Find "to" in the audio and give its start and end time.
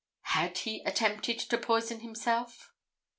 1.37-1.59